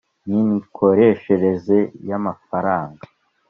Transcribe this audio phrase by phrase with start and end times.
[0.29, 1.77] N imikoreshereze
[2.09, 3.03] y amafaranga